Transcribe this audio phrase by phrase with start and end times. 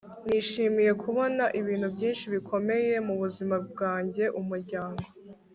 [0.27, 5.03] nishimiye kubona ibintu byinshi bikomeye mubuzima bwanjye- umuryango